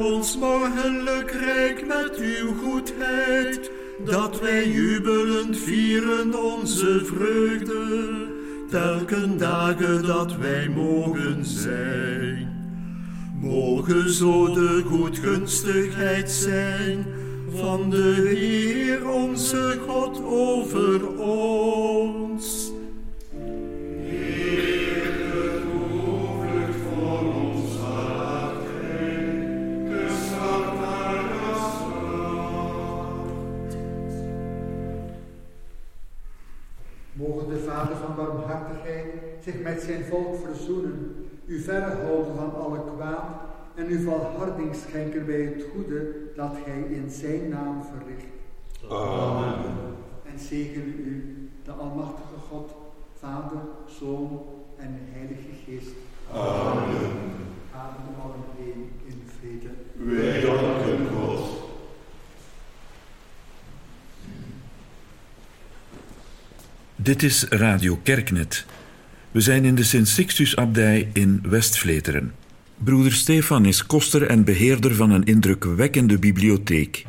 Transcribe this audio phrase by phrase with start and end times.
[0.00, 3.70] Ons morgenlijk rijk met uw goedheid,
[4.04, 8.26] dat wij jubelend vieren onze vreugde,
[8.70, 12.48] telken dagen dat wij mogen zijn.
[13.40, 17.06] Mogen zo de goedgunstigheid zijn
[17.54, 21.79] van de Heer onze God over ons.
[37.20, 39.06] Mogen de Vader van barmhartigheid
[39.44, 43.26] zich met zijn volk verzoenen, u verre houden van alle kwaad
[43.74, 48.26] en u volharding schenken bij het goede dat gij in zijn naam verricht.
[48.88, 49.74] Amen.
[50.32, 52.70] En zegen u, de Almachtige God,
[53.18, 54.42] Vader, Zoon
[54.76, 55.94] en Heilige Geest.
[56.32, 57.10] Amen.
[57.74, 59.74] Adem allen heen in vrede.
[59.92, 61.68] Wij danken God.
[67.02, 68.66] Dit is Radio Kerknet.
[69.30, 72.32] We zijn in de Sint-Sixtus-abdij in West-Vleteren.
[72.76, 77.06] Broeder Stefan is koster en beheerder van een indrukwekkende bibliotheek.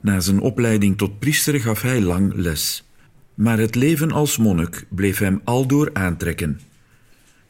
[0.00, 2.88] Na zijn opleiding tot priester gaf hij lang les.
[3.34, 6.60] Maar het leven als monnik bleef hem aldoor aantrekken.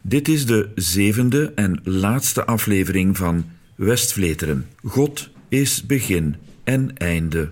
[0.03, 4.66] Dit is de zevende en laatste aflevering van West-Vleteren.
[4.83, 7.50] God is begin en einde.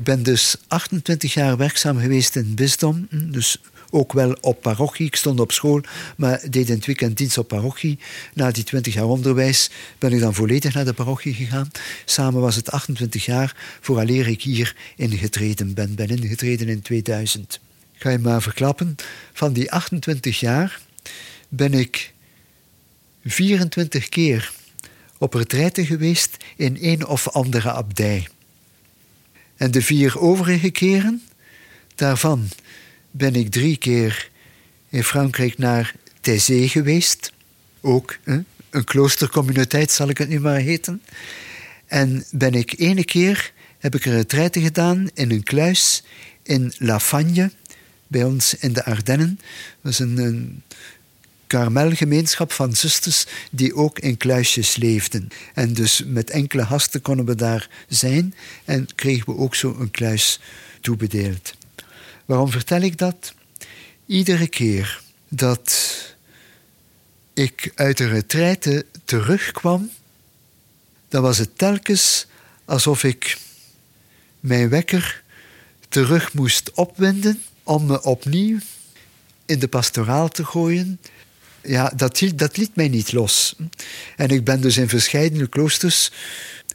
[0.00, 3.08] Ben dus 28 jaar werkzaam geweest in bisdom.
[3.10, 3.60] Dus
[3.90, 5.06] ook wel op parochie.
[5.06, 5.80] Ik stond op school,
[6.16, 7.98] maar deed in het weekend dienst op parochie.
[8.34, 11.70] Na die 20 jaar onderwijs ben ik dan volledig naar de parochie gegaan.
[12.04, 15.94] Samen was het 28 jaar vooraleer ik hier ingetreden ben.
[15.94, 17.60] Ben ingetreden in 2000.
[17.94, 18.96] Ik ga je maar verklappen.
[19.32, 20.80] Van die 28 jaar
[21.48, 22.12] ben ik
[23.24, 24.52] 24 keer
[25.18, 28.28] op retraite geweest in een of andere abdij.
[29.58, 31.22] En de vier overige keren,
[31.94, 32.48] daarvan
[33.10, 34.30] ben ik drie keer
[34.88, 37.32] in Frankrijk naar Thésée geweest.
[37.80, 38.16] Ook
[38.70, 41.02] een kloostercommuniteit zal ik het nu maar heten.
[41.86, 46.04] En ben ik ene keer, heb ik een retraite gedaan in een kluis
[46.42, 47.50] in La Fagne,
[48.06, 49.40] bij ons in de Ardennen.
[49.82, 50.62] Dat is een
[51.48, 55.28] karmelgemeenschap van zusters die ook in kluisjes leefden.
[55.54, 59.90] En dus met enkele hasten konden we daar zijn en kregen we ook zo een
[59.90, 60.40] kluis
[60.80, 61.54] toebedeeld.
[62.24, 63.34] Waarom vertel ik dat?
[64.06, 65.96] Iedere keer dat
[67.34, 69.90] ik uit de retraite terugkwam,
[71.08, 72.26] dan was het telkens
[72.64, 73.38] alsof ik
[74.40, 75.22] mijn wekker
[75.88, 78.58] terug moest opwinden om me opnieuw
[79.46, 81.00] in de pastoraal te gooien
[81.68, 83.56] ja, dat, dat liet mij niet los.
[84.16, 86.12] En ik ben dus in verschillende kloosters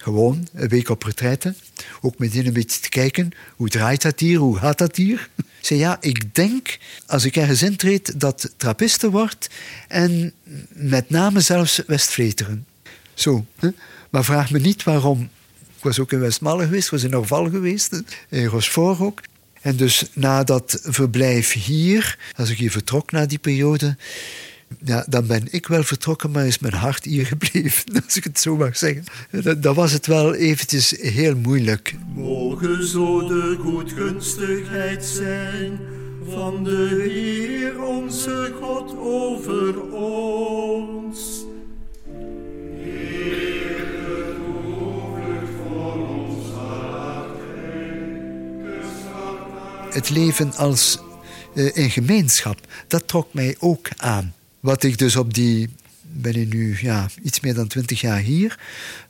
[0.02, 1.56] gewoon een week op retraite.
[2.02, 5.30] Ook meteen een beetje te kijken, hoe draait dat hier, hoe gaat dat hier?
[5.62, 9.50] Zei, ja, ik denk, als ik ergens intreed, dat trappisten wordt.
[9.88, 10.34] En
[10.68, 12.66] met name zelfs Westvleteren.
[13.14, 13.46] Zo.
[13.60, 13.70] Hè?
[14.10, 15.30] Maar vraag me niet waarom.
[15.78, 19.22] Ik was ook in Westmalle geweest, ik was in Orval geweest, in Rochefort ook.
[19.62, 23.98] En dus na dat verblijf hier, als ik hier vertrok na die periode,
[24.84, 28.40] ja, dan ben ik wel vertrokken, maar is mijn hart hier gebleven, als ik het
[28.40, 29.04] zo mag zeggen.
[29.62, 31.96] Dan was het wel eventjes heel moeilijk.
[32.16, 35.80] Mogen zo de goedgunstigheid zijn
[36.30, 41.44] van de Heer onze God over ons.
[49.94, 51.00] Het leven als
[51.54, 52.58] uh, in gemeenschap,
[52.88, 54.34] dat trok mij ook aan.
[54.64, 55.70] Wat ik dus op die,
[56.02, 58.60] ben ik nu ja, iets meer dan twintig jaar hier,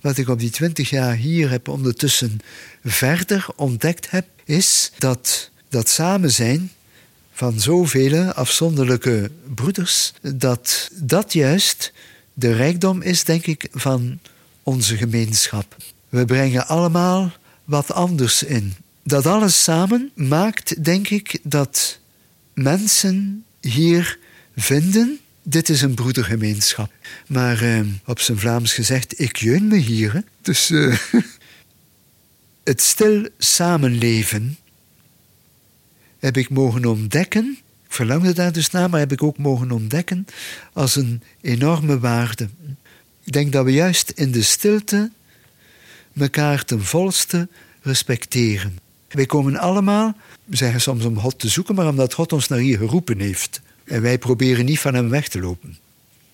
[0.01, 2.39] wat ik op die twintig jaar hier heb ondertussen
[2.83, 6.71] verder ontdekt heb, is dat dat samen zijn
[7.33, 11.93] van zoveel afzonderlijke broeders, dat dat juist
[12.33, 14.19] de rijkdom is, denk ik, van
[14.63, 15.75] onze gemeenschap.
[16.09, 17.31] We brengen allemaal
[17.65, 18.73] wat anders in.
[19.03, 21.99] Dat alles samen maakt, denk ik, dat
[22.53, 24.19] mensen hier
[24.55, 26.91] vinden dit is een broedergemeenschap.
[27.27, 30.23] Maar uh, op zijn Vlaams gezegd, ik jeun me hier.
[30.41, 30.97] Dus uh,
[32.63, 34.57] het stil samenleven
[36.19, 37.57] heb ik mogen ontdekken.
[37.85, 40.25] Ik verlangde daar dus naar, maar heb ik ook mogen ontdekken
[40.73, 42.49] als een enorme waarde.
[43.23, 45.11] Ik denk dat we juist in de stilte
[46.17, 47.47] elkaar ten volste
[47.81, 48.77] respecteren.
[49.07, 50.15] Wij komen allemaal,
[50.45, 53.61] we zeggen soms om God te zoeken, maar omdat God ons naar hier geroepen heeft.
[53.85, 55.77] En wij proberen niet van hem weg te lopen.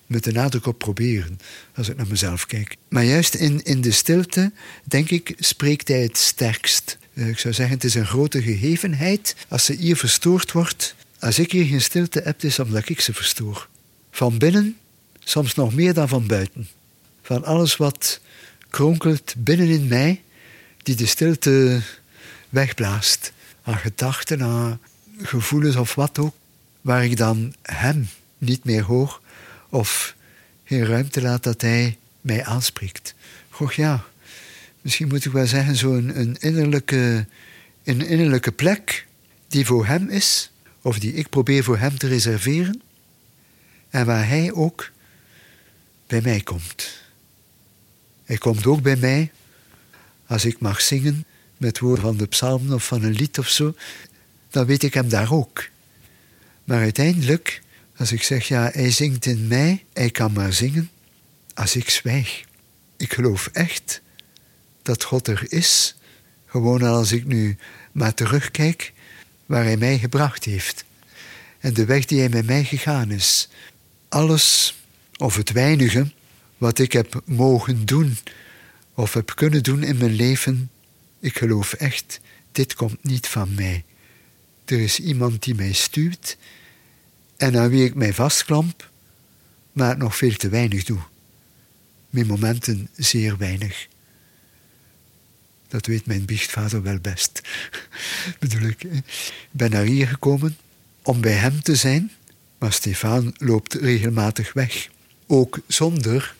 [0.06, 1.40] met de nadruk op proberen,
[1.74, 2.76] als ik naar mezelf kijk.
[2.88, 4.52] Maar juist in, in de stilte,
[4.84, 6.98] denk ik, spreekt hij het sterkst.
[7.14, 9.36] Eh, ik zou zeggen, het is een grote gegevenheid.
[9.48, 13.14] Als ze hier verstoord wordt, als ik hier geen stilte heb, is omdat ik ze
[13.14, 13.68] verstoor.
[14.10, 14.76] Van binnen,
[15.18, 16.68] soms nog meer dan van buiten.
[17.22, 18.20] Van alles wat
[18.68, 20.22] kronkelt binnenin mij,
[20.82, 21.80] die de stilte
[22.48, 23.32] wegblaast.
[23.62, 24.80] Aan gedachten, aan
[25.22, 26.34] gevoelens of wat ook,
[26.80, 29.20] waar ik dan hem niet meer hoor
[29.68, 30.14] of
[30.64, 33.14] geen ruimte laat dat hij mij aanspreekt.
[33.48, 34.04] Goh ja,
[34.80, 37.26] misschien moet ik wel zeggen zo'n een innerlijke,
[37.84, 39.06] een innerlijke plek
[39.48, 40.50] die voor hem is,
[40.82, 42.82] of die ik probeer voor hem te reserveren,
[43.90, 44.90] en waar hij ook
[46.06, 46.98] bij mij komt.
[48.24, 49.30] Hij komt ook bij mij
[50.26, 51.24] als ik mag zingen
[51.56, 53.74] met woorden van de psalmen of van een lied of zo,
[54.50, 55.68] dan weet ik hem daar ook.
[56.70, 57.62] Maar uiteindelijk,
[57.96, 60.90] als ik zeg, ja, hij zingt in mij, hij kan maar zingen
[61.54, 62.44] als ik zwijg.
[62.96, 64.00] Ik geloof echt
[64.82, 65.94] dat God er is,
[66.46, 67.56] gewoon als ik nu
[67.92, 68.92] maar terugkijk
[69.46, 70.84] waar hij mij gebracht heeft.
[71.58, 73.48] En de weg die hij met mij gegaan is.
[74.08, 74.74] Alles,
[75.16, 76.10] of het weinige,
[76.58, 78.18] wat ik heb mogen doen
[78.94, 80.70] of heb kunnen doen in mijn leven,
[81.20, 82.20] ik geloof echt,
[82.52, 83.84] dit komt niet van mij.
[84.64, 86.36] Er is iemand die mij stuurt
[87.40, 88.90] en aan wie ik mij vastklamp,
[89.72, 91.00] maar nog veel te weinig doe.
[92.10, 93.88] Mijn momenten zeer weinig.
[95.68, 97.40] Dat weet mijn biechtvader wel best.
[98.40, 98.82] Bedoel ik.
[98.84, 99.02] Ik
[99.50, 100.56] ben naar hier gekomen
[101.02, 102.12] om bij hem te zijn,
[102.58, 104.88] maar Stefan loopt regelmatig weg.
[105.26, 106.34] Ook zonder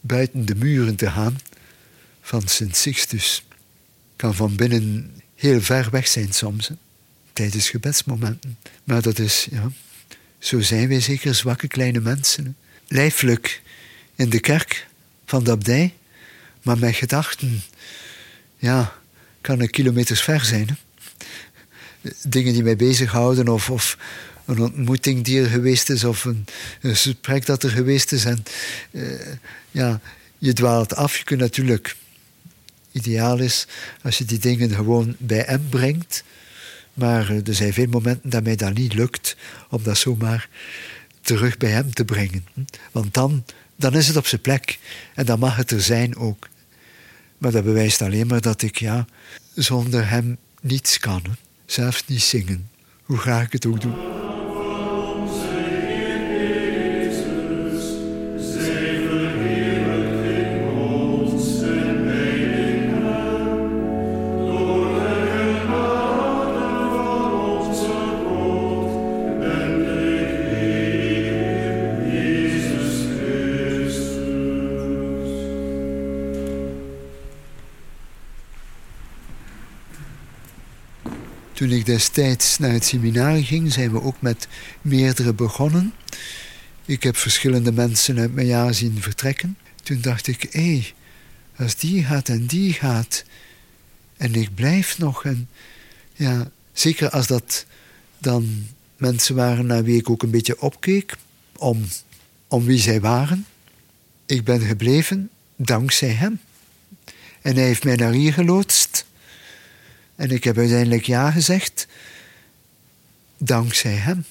[0.00, 1.38] buiten de muren te gaan
[2.20, 3.44] van Sint Sixtus.
[4.16, 6.70] Kan van binnen heel ver weg zijn soms,
[7.32, 8.58] tijdens gebedsmomenten.
[8.84, 9.70] Maar dat is, ja,
[10.44, 12.56] zo zijn wij zeker zwakke kleine mensen.
[12.88, 13.62] Lijfelijk
[14.14, 14.86] in de kerk
[15.24, 15.94] van de abdij,
[16.62, 17.62] maar met gedachten,
[18.56, 18.94] ja,
[19.40, 20.78] kan ik kilometers ver zijn.
[22.22, 23.98] Dingen die mij bezighouden of, of
[24.44, 26.46] een ontmoeting die er geweest is of een,
[26.80, 28.24] een gesprek dat er geweest is.
[28.24, 28.44] En
[28.90, 29.20] uh,
[29.70, 30.00] ja,
[30.38, 31.16] je dwaalt af.
[31.16, 31.96] Je kunt natuurlijk
[32.92, 33.66] ideaal is
[34.02, 36.24] als je die dingen gewoon bij hem brengt.
[36.94, 39.36] Maar eh, er zijn veel momenten dat mij dat niet lukt
[39.70, 40.48] om dat zomaar
[41.20, 42.46] terug bij hem te brengen.
[42.92, 43.44] Want dan,
[43.76, 44.78] dan is het op zijn plek
[45.14, 46.48] en dan mag het er zijn ook.
[47.38, 49.06] Maar dat bewijst alleen maar dat ik ja,
[49.54, 51.22] zonder hem niets kan.
[51.66, 52.70] Zelfs niet zingen,
[53.02, 54.23] hoe graag ik het ook doe.
[81.84, 84.48] Ik destijds naar het seminarie ging, zijn we ook met
[84.82, 85.94] meerdere begonnen.
[86.84, 89.58] Ik heb verschillende mensen uit mijn jaar zien vertrekken.
[89.82, 90.92] Toen dacht ik, hé,
[91.56, 93.24] als die gaat en die gaat,
[94.16, 95.24] en ik blijf nog.
[95.24, 95.48] En
[96.12, 97.66] ja, zeker als dat
[98.18, 101.16] dan mensen waren naar wie ik ook een beetje opkeek,
[101.56, 101.84] om,
[102.48, 103.46] om wie zij waren.
[104.26, 106.40] Ik ben gebleven dankzij hem.
[107.42, 109.04] En hij heeft mij naar hier geloodst.
[110.16, 111.86] En ik heb uiteindelijk ja gezegd,
[113.38, 114.24] dankzij hem.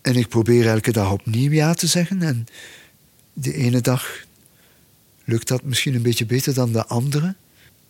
[0.00, 2.22] En ik probeer elke dag opnieuw ja te zeggen.
[2.22, 2.46] En
[3.32, 4.24] de ene dag
[5.24, 7.34] lukt dat misschien een beetje beter dan de andere.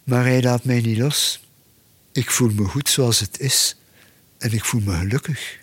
[0.05, 1.41] Maar hij laat mij niet los.
[2.13, 3.77] Ik voel me goed zoals het is.
[4.39, 5.59] En ik voel me gelukkig.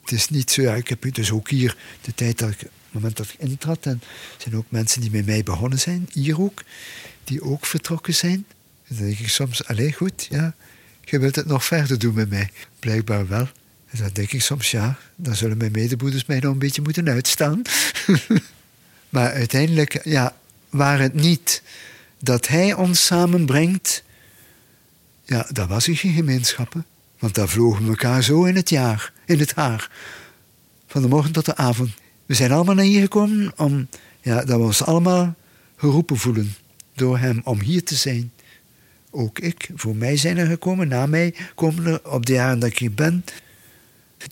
[0.00, 3.00] Het is niet zo, ja, ik heb dus ook hier de tijd dat ik het
[3.00, 3.86] moment dat ik intrad.
[3.86, 4.02] En
[4.36, 6.64] zijn ook mensen die met mij begonnen zijn, hier ook,
[7.24, 8.46] die ook vertrokken zijn.
[8.86, 10.54] En dan denk ik soms, alleen goed, ja,
[11.04, 12.50] je wilt het nog verder doen met mij.
[12.78, 13.48] Blijkbaar wel.
[13.90, 17.08] En dan denk ik soms, ja, dan zullen mijn medebroeders mij nog een beetje moeten
[17.08, 17.62] uitstaan.
[19.08, 20.36] maar uiteindelijk, ja,
[20.70, 21.62] waar het niet
[22.18, 24.02] dat hij ons samenbrengt,
[25.24, 26.86] ja, dat was geen gemeenschappen.
[27.18, 29.90] Want daar vlogen we elkaar zo in het jaar, in het haar.
[30.86, 31.90] Van de morgen tot de avond.
[32.28, 33.88] We zijn allemaal naar hier gekomen om,
[34.20, 35.34] ja, dat we ons allemaal
[35.76, 36.54] geroepen voelen
[36.94, 38.32] door hem om hier te zijn.
[39.10, 42.70] Ook ik, voor mij zijn er gekomen, na mij komen er op de jaren dat
[42.70, 43.24] ik hier ben,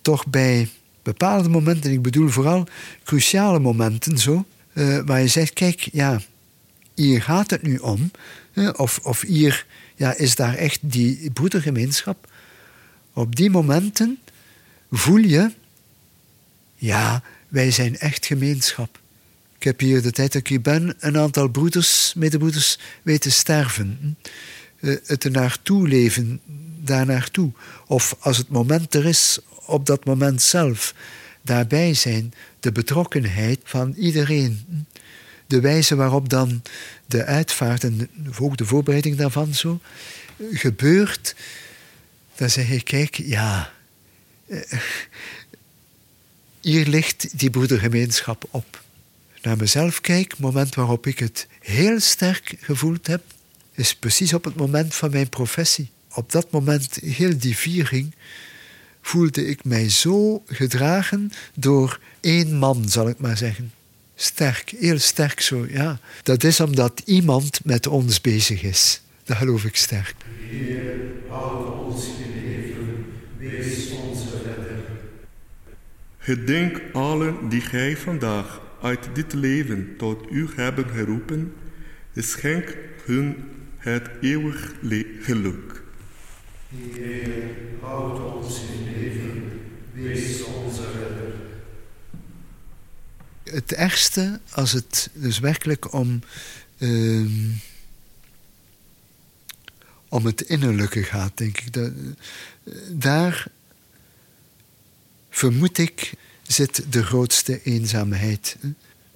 [0.03, 0.69] toch bij
[1.03, 2.67] bepaalde momenten, ik bedoel vooral
[3.05, 6.21] cruciale momenten zo, uh, waar je zegt, kijk, ja,
[6.95, 8.11] hier gaat het nu om,
[8.77, 12.33] of, of hier ja, is daar echt die broedergemeenschap.
[13.13, 14.19] Op die momenten
[14.91, 15.51] voel je
[16.75, 17.23] Ja,
[17.71, 19.01] zijn echt gemeenschap.
[19.57, 24.17] Ik heb hier de tijd dat ik hier ben een aantal broeders, medebroeders, weten sterven.
[24.81, 26.41] Eh, het er naartoe leven,
[26.83, 27.53] daar naartoe.
[27.87, 30.95] Of als het moment er is, op dat moment zelf.
[31.43, 34.87] Daarbij zijn de betrokkenheid van iedereen.
[35.47, 36.63] De wijze waarop dan
[37.07, 39.81] de uitvaart en ook de voorbereiding daarvan zo
[40.53, 41.35] gebeurt.
[42.35, 43.73] Dan zeg ik, kijk, ja,
[44.47, 44.61] eh,
[46.67, 48.83] hier ligt die broedergemeenschap op.
[49.43, 53.23] Naar mezelf kijk, het moment waarop ik het heel sterk gevoeld heb,
[53.73, 55.91] is precies op het moment van mijn professie.
[56.15, 58.15] Op dat moment, heel die viering,
[59.03, 63.73] voelde ik mij zo gedragen door één man, zal ik maar zeggen.
[64.15, 65.99] Sterk, heel sterk zo, ja.
[66.23, 69.01] Dat is omdat iemand met ons bezig is.
[69.25, 70.15] Dat geloof ik sterk.
[70.49, 70.97] Heer,
[71.29, 73.07] houd ons geleven,
[73.39, 74.86] wees onze redder.
[76.27, 81.55] Gedenk allen die gij vandaag uit dit leven tot u hebben geroepen,
[82.15, 83.37] schenk hun
[83.77, 84.73] het eeuwig
[85.21, 85.83] geluk.
[86.69, 87.43] Heer,
[87.81, 89.61] houd ons in leven,
[89.93, 91.35] wees onze redder.
[93.43, 96.21] Het ergste, als het dus werkelijk om,
[96.79, 97.31] uh,
[100.09, 101.73] om het innerlijke gaat, denk ik.
[101.73, 101.93] Dat,
[102.91, 103.55] daar
[105.37, 106.13] vermoed ik
[106.43, 108.57] zit de grootste eenzaamheid.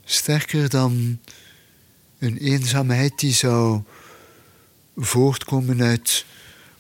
[0.05, 1.19] Sterker dan
[2.19, 3.83] een eenzaamheid die zou
[4.97, 6.25] voortkomen uit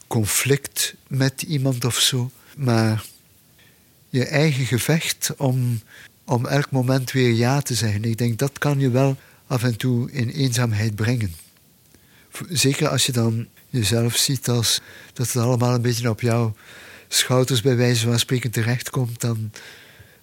[0.06, 3.04] conflict met iemand of zo, maar
[4.08, 5.80] je eigen gevecht om,
[6.24, 8.04] om elk moment weer ja te zeggen.
[8.04, 9.16] Ik denk dat kan je wel
[9.46, 11.34] af en toe in eenzaamheid brengen.
[12.48, 14.80] Zeker als je dan jezelf ziet als
[15.12, 16.54] dat het allemaal een beetje op jouw
[17.12, 19.52] schouders bij wijze van spreken terechtkomt, dan,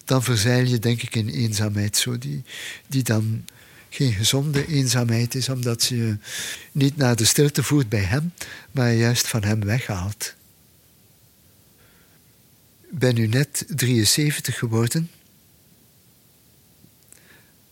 [0.06, 2.44] dan verzeil je denk ik in eenzaamheid zo, die,
[2.88, 3.46] die dan
[3.90, 6.18] geen gezonde eenzaamheid is, omdat ze je
[6.72, 8.34] niet naar de stilte voert bij hem,
[8.72, 10.36] maar juist van hem weghaalt.
[12.92, 15.10] Ik ben nu net 73 geworden.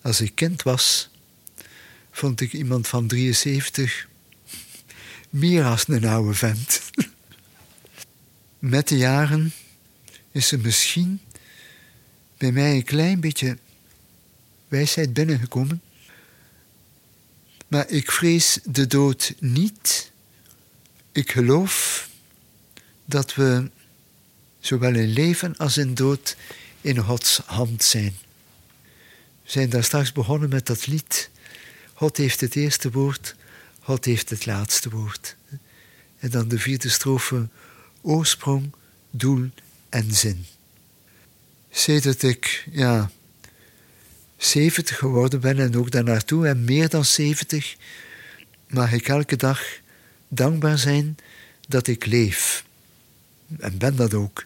[0.02, 1.10] Als ik kind was,
[2.12, 4.08] vond ik iemand van 73
[5.30, 6.82] meer als een oude vent.
[8.60, 9.54] Met de jaren
[10.32, 11.22] is er misschien
[12.38, 13.58] bij mij een klein beetje
[14.68, 15.82] wijsheid binnengekomen.
[17.68, 20.12] Maar ik vrees de dood niet.
[21.12, 22.10] Ik geloof
[23.06, 23.70] dat we
[24.60, 26.36] zowel in leven als in dood
[26.82, 28.16] in Gods hand zijn.
[29.44, 31.30] We zijn daar straks begonnen met dat lied.
[31.94, 33.36] God heeft het eerste woord,
[33.80, 35.36] God heeft het laatste woord.
[36.20, 37.48] En dan de vierde strofe,
[38.06, 38.72] oorsprong,
[39.10, 39.50] doel
[39.90, 40.46] en zin.
[41.70, 43.12] Sedert ik, ja,
[44.38, 47.76] 70 geworden ben en ook daarnaartoe en meer dan 70,
[48.68, 49.62] mag ik elke dag
[50.28, 51.18] dankbaar zijn
[51.68, 52.66] dat ik leef.
[53.60, 54.46] En ben dat ook.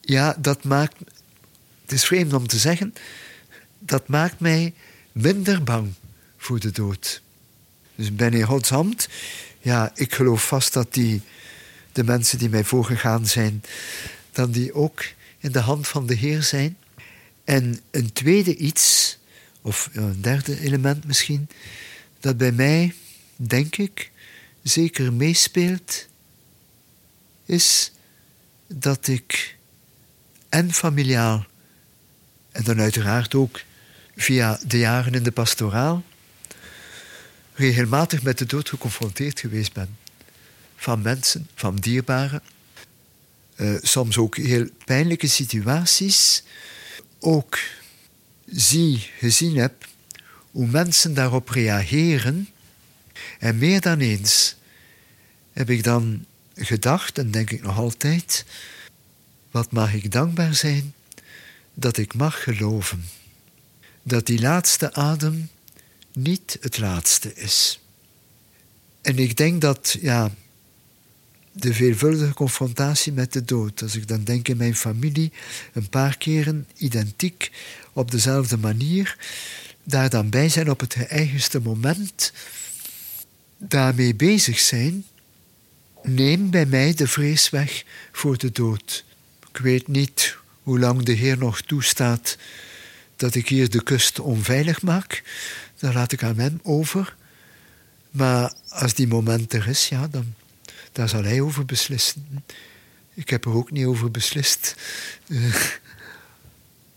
[0.00, 0.94] Ja, dat maakt,
[1.82, 2.94] het is vreemd om te zeggen,
[3.78, 4.74] dat maakt mij
[5.12, 5.92] minder bang
[6.36, 7.22] voor de dood.
[7.94, 9.08] Dus ben in Gods hand.
[9.60, 11.22] Ja, ik geloof vast dat die,
[11.96, 13.62] de mensen die mij voorgegaan zijn,
[14.32, 15.04] dan die ook
[15.38, 16.76] in de hand van de Heer zijn.
[17.44, 19.18] En een tweede iets,
[19.62, 21.48] of een derde element misschien,
[22.20, 22.94] dat bij mij,
[23.36, 24.10] denk ik,
[24.62, 26.06] zeker meespeelt,
[27.44, 27.92] is
[28.66, 29.56] dat ik
[30.48, 31.46] en familiaal,
[32.52, 33.60] en dan uiteraard ook
[34.16, 36.02] via de jaren in de pastoraal,
[37.54, 40.05] regelmatig met de dood geconfronteerd geweest ben.
[40.76, 42.42] Van mensen, van dierbaren.
[43.56, 46.42] Uh, soms ook heel pijnlijke situaties
[47.20, 47.58] ook
[48.46, 49.86] zie, gezien heb
[50.50, 52.48] hoe mensen daarop reageren.
[53.38, 54.56] En meer dan eens
[55.52, 58.44] heb ik dan gedacht, en denk ik nog altijd,
[59.50, 60.94] wat mag ik dankbaar zijn
[61.74, 63.04] dat ik mag geloven.
[64.02, 65.48] Dat die laatste adem
[66.12, 67.80] niet het laatste is.
[69.02, 70.30] En ik denk dat, ja,
[71.58, 73.82] de veelvuldige confrontatie met de dood.
[73.82, 75.32] Als ik dan denk in mijn familie,
[75.72, 77.50] een paar keren identiek
[77.92, 79.16] op dezelfde manier,
[79.84, 82.32] daar dan bij zijn op het eigenste moment,
[83.58, 85.04] daarmee bezig zijn,
[86.02, 89.04] neem bij mij de vrees weg voor de dood.
[89.52, 92.36] Ik weet niet hoe lang de Heer nog toestaat
[93.16, 95.22] dat ik hier de kust onveilig maak.
[95.78, 97.16] Dan laat ik aan hem over.
[98.10, 100.34] Maar als die moment er is, ja, dan
[100.96, 102.44] daar zal hij over beslissen.
[103.14, 104.74] Ik heb er ook niet over beslist.
[105.26, 105.56] Uh,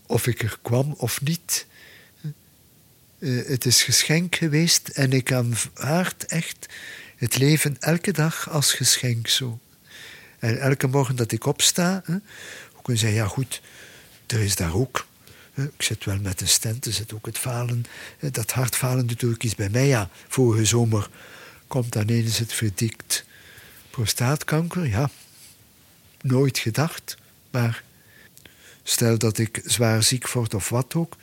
[0.06, 1.66] of ik er kwam of niet.
[3.18, 6.66] Uh, het is geschenk geweest en ik aanvaard echt
[7.16, 9.58] het leven elke dag als geschenk zo.
[10.38, 12.16] En elke morgen dat ik opsta, hè,
[12.76, 13.60] ook en zei, ja goed,
[14.26, 15.06] er is daar ook.
[15.54, 17.84] Ik zit wel met een stent, er zit ook het falen.
[18.30, 21.08] Dat hartfalen natuurlijk is bij mij, ja, vorige zomer
[21.66, 23.24] komt dan eens het verdikt
[23.90, 24.86] prostaatkanker.
[24.86, 25.10] Ja,
[26.20, 27.16] nooit gedacht,
[27.50, 27.82] maar
[28.82, 31.16] stel dat ik zwaar ziek word of wat ook,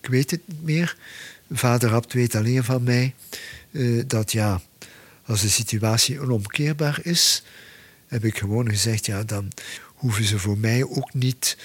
[0.00, 0.96] ik weet het niet meer.
[1.50, 3.14] Vader Abt weet alleen van mij
[3.70, 4.60] uh, dat ja,
[5.24, 7.42] als de situatie onomkeerbaar is,
[8.06, 9.52] heb ik gewoon gezegd, ja, dan
[9.94, 11.56] hoeven ze voor mij ook niet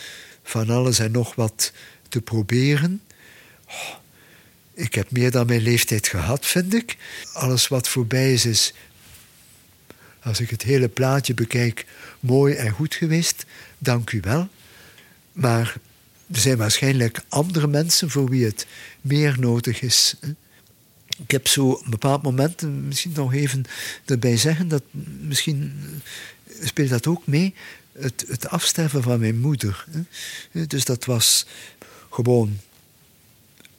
[0.43, 1.71] van alles en nog wat
[2.09, 3.01] te proberen.
[3.67, 3.95] Oh,
[4.73, 6.97] ik heb meer dan mijn leeftijd gehad, vind ik.
[7.33, 8.73] Alles wat voorbij is, is,
[10.27, 11.85] als ik het hele plaatje bekijk,
[12.19, 13.45] mooi en goed geweest.
[13.77, 14.47] Dank u wel.
[15.31, 15.77] Maar
[16.31, 18.67] er zijn waarschijnlijk andere mensen voor wie het
[19.01, 20.15] meer nodig is.
[21.23, 23.65] Ik heb zo een bepaald moment, misschien nog even
[24.05, 24.83] erbij zeggen, dat
[25.19, 25.73] misschien
[26.63, 27.53] speelt dat ook mee,
[27.91, 29.85] het, het afsterven van mijn moeder.
[30.67, 31.45] Dus dat was
[32.09, 32.59] gewoon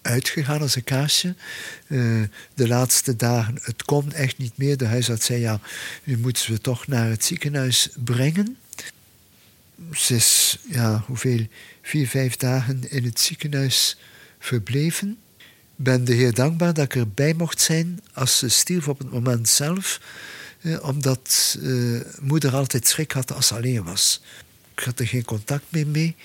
[0.03, 1.35] uitgegaan als een kaasje.
[1.87, 2.23] Uh,
[2.55, 4.77] de laatste dagen, het kon echt niet meer.
[4.77, 5.61] De huisarts zei, ja,
[6.05, 8.57] nu moeten ze toch naar het ziekenhuis brengen.
[9.93, 11.47] Ze is, ja, hoeveel,
[11.83, 13.97] vier, vijf dagen in het ziekenhuis
[14.39, 15.19] verbleven.
[15.77, 19.49] Ben de Heer dankbaar dat ik erbij mocht zijn als ze stierf op het moment
[19.49, 20.01] zelf,
[20.61, 24.23] eh, omdat eh, moeder altijd schrik had als ze alleen was.
[24.75, 26.17] Ik had er geen contact meer mee,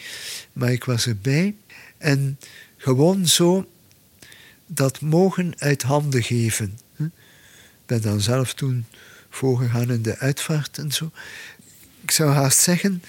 [0.53, 1.55] maar ik was erbij.
[1.97, 2.39] En
[2.83, 3.65] gewoon zo
[4.67, 6.79] dat mogen uit handen geven.
[6.97, 7.09] Ik
[7.85, 8.85] ben dan zelf toen
[9.29, 11.11] voorgegaan in de uitvaart en zo.
[12.01, 13.03] Ik zou haast zeggen,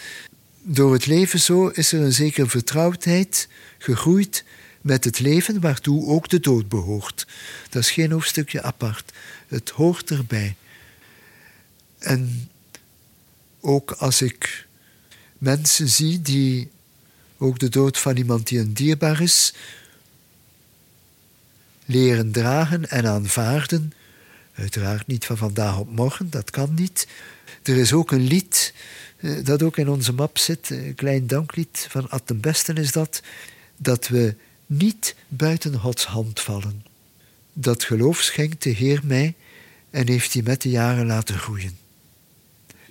[0.62, 4.44] door het leven zo is er een zekere vertrouwdheid gegroeid
[4.80, 7.26] met het leven waartoe ook de dood behoort.
[7.70, 9.12] Dat is geen hoofdstukje apart.
[9.48, 10.56] Het hoort erbij.
[11.98, 12.50] En
[13.60, 14.66] ook als ik
[15.38, 16.70] mensen zie die
[17.38, 19.54] ook de dood van iemand die een dierbaar is,
[21.84, 23.92] leren dragen en aanvaarden.
[24.54, 27.06] Uiteraard niet van vandaag op morgen, dat kan niet.
[27.62, 28.74] Er is ook een lied
[29.16, 32.92] eh, dat ook in onze map zit, een klein danklied van Ad den Besten is
[32.92, 33.22] dat,
[33.76, 34.34] dat we
[34.66, 36.84] niet buiten Gods hand vallen.
[37.52, 39.34] Dat geloof schenkt de Heer mij
[39.90, 41.78] en heeft die met de jaren laten groeien.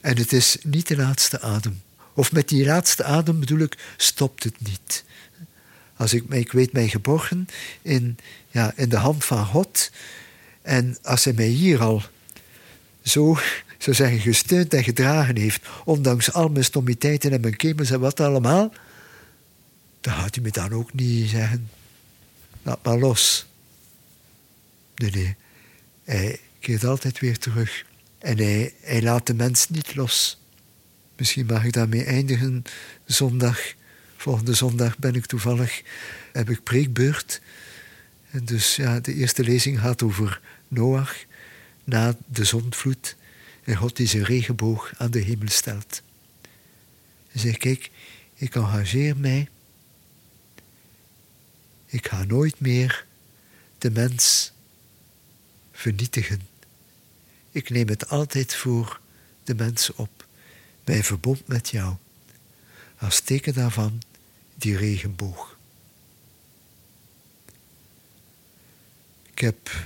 [0.02, 1.82] En het is niet de laatste adem.
[2.14, 5.04] Of met die laatste adem bedoel ik, stopt het niet.
[5.96, 7.48] Als ik, ik weet mij geborgen
[7.82, 8.18] in,
[8.52, 9.92] ja, in de hand van God.
[10.62, 12.04] En als hij mij hier al
[13.04, 13.38] zo,
[13.78, 18.20] zou zeggen, gesteund en gedragen heeft, ondanks al mijn stommiteiten en mijn kemels en wat
[18.20, 18.74] allemaal,
[20.02, 21.70] dan gaat hij me dan ook niet zeggen,
[22.62, 23.46] laat maar los.
[24.96, 25.36] Nee, nee.
[26.04, 27.86] Hij keert altijd weer terug.
[28.18, 30.43] En hij, hij laat de mens niet los.
[31.24, 32.64] Misschien mag ik daarmee eindigen.
[33.06, 33.74] Zondag,
[34.18, 35.82] volgende zondag ben ik toevallig,
[36.32, 37.42] heb ik preekbeurt.
[38.32, 41.16] En dus ja, de eerste lezing gaat over Noach
[41.84, 43.16] na de zondvloed.
[43.64, 46.02] En God die zijn regenboog aan de hemel stelt.
[47.32, 47.90] Hij zegt, kijk,
[48.34, 49.48] ik engageer mij
[51.86, 53.06] ik ga nooit meer
[53.78, 54.52] de mens
[55.72, 56.42] vernietigen.
[57.52, 59.00] Ik neem het altijd voor
[59.44, 60.24] de mens op,
[60.84, 61.96] mijn verbond met jou.
[62.98, 64.02] Als teken daarvan
[64.56, 65.58] die regenboog.
[69.32, 69.86] Ik heb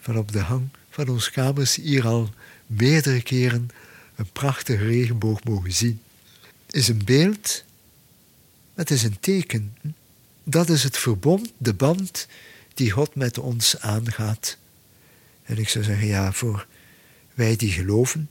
[0.00, 2.30] van op de hang van ons kamers hier al
[2.66, 3.70] meerdere keren
[4.14, 6.00] een prachtige regenboog mogen zien.
[6.66, 7.64] Het is een beeld,
[8.74, 9.76] het is een teken.
[10.44, 12.26] Dat is het verbond, de band
[12.74, 14.56] die God met ons aangaat.
[15.42, 16.66] En ik zou zeggen, ja, voor
[17.34, 18.30] wij die geloven,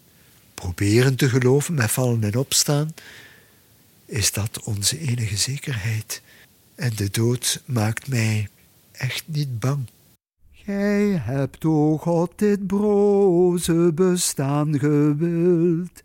[0.63, 2.93] proberen te geloven met vallen en opstaan,
[4.05, 6.21] is dat onze enige zekerheid.
[6.75, 8.47] En de dood maakt mij
[8.91, 9.89] echt niet bang.
[10.51, 16.03] Gij hebt, o God, dit broze bestaan gewild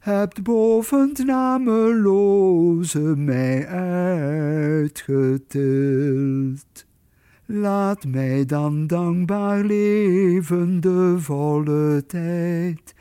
[0.00, 3.66] hebt boven het nameloze mij
[4.86, 6.84] uitgetild.
[7.46, 12.94] Laat mij dan dankbaar leven de volle tijd,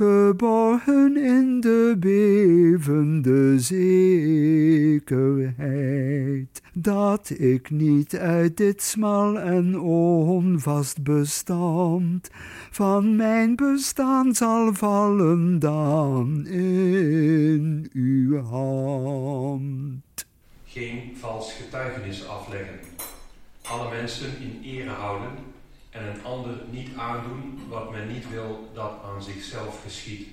[0.00, 5.02] geborgen in de bevende zekerheid,
[6.72, 12.30] dat ik niet uit dit smal en onvast bestand
[12.70, 20.26] van mijn bestaan zal vallen dan in uw hand.
[21.58, 22.78] getuigenis afleggen,
[23.62, 25.49] alle mensen in ere houden
[25.90, 30.28] en een ander niet aandoen wat men niet wil dat aan zichzelf geschiet.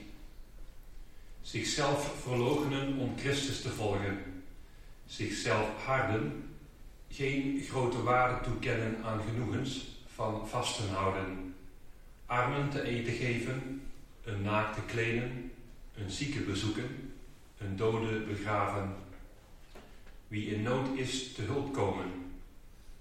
[1.41, 4.43] Zichzelf verloochenen om Christus te volgen,
[5.05, 6.49] zichzelf harden,
[7.09, 11.55] geen grote waarde toekennen aan genoegens van vasten houden,
[12.25, 13.81] armen te eten geven,
[14.23, 15.51] een naakte kleden,
[15.95, 17.13] een zieke bezoeken,
[17.57, 18.95] een dode begraven.
[20.27, 22.11] Wie in nood is, te hulp komen,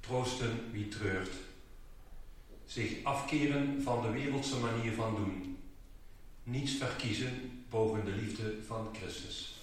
[0.01, 1.46] troosten wie treurt
[2.67, 5.59] zich afkeren van de wereldse manier van doen.
[6.43, 9.55] Niets verkiezen boven de liefde van Christus.